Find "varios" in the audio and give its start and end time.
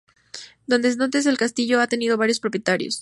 2.17-2.39